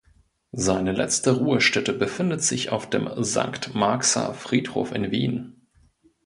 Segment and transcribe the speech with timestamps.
[0.55, 5.67] Seine letzte Ruhestätte befindet sich auf dem Sankt Marxer Friedhof in Wien.